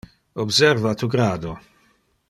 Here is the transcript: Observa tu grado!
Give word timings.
Observa 0.43 0.95
tu 1.03 1.07
grado! 1.17 1.55